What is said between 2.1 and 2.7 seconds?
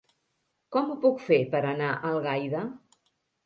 Algaida?